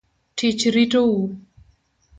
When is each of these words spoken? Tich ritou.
Tich 0.37 0.65
ritou. 0.75 1.13